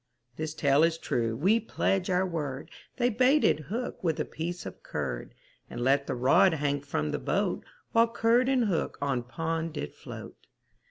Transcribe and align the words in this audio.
This 0.35 0.55
tale 0.55 0.81
is 0.83 0.97
true 0.97 1.35
we 1.35 1.59
pledge 1.59 2.09
our 2.09 2.25
word, 2.25 2.71
They 2.97 3.09
baited 3.11 3.59
hook 3.69 4.03
with 4.03 4.19
a 4.19 4.25
piece 4.25 4.65
of 4.65 4.81
curd, 4.81 5.35
And 5.69 5.79
let 5.79 6.07
the 6.07 6.15
rod 6.15 6.55
hang 6.55 6.81
from 6.81 7.11
the 7.11 7.19
boat, 7.19 7.63
While 7.91 8.07
curd 8.07 8.49
and 8.49 8.65
hook 8.65 8.97
on 8.99 9.21
pond 9.21 9.73
did 9.73 9.93
float. 9.93 10.47